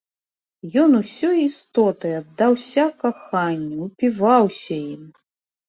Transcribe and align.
Ён 0.83 0.95
усёй 1.01 1.37
істотай 1.49 2.17
аддаўся 2.21 2.83
каханню, 3.05 3.79
упіваўся 3.91 4.83
ім. 4.93 5.01